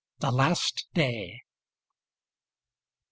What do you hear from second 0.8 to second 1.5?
DAY.